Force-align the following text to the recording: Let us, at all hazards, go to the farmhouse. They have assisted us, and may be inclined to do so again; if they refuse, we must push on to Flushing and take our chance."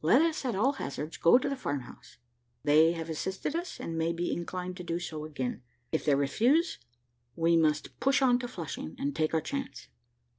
Let 0.00 0.22
us, 0.22 0.46
at 0.46 0.54
all 0.54 0.72
hazards, 0.72 1.18
go 1.18 1.36
to 1.36 1.50
the 1.50 1.54
farmhouse. 1.54 2.16
They 2.64 2.92
have 2.92 3.10
assisted 3.10 3.54
us, 3.54 3.78
and 3.78 3.94
may 3.98 4.14
be 4.14 4.32
inclined 4.32 4.78
to 4.78 4.82
do 4.82 4.98
so 4.98 5.26
again; 5.26 5.60
if 5.92 6.06
they 6.06 6.14
refuse, 6.14 6.78
we 7.36 7.58
must 7.58 8.00
push 8.00 8.22
on 8.22 8.38
to 8.38 8.48
Flushing 8.48 8.96
and 8.98 9.14
take 9.14 9.34
our 9.34 9.42
chance." 9.42 9.88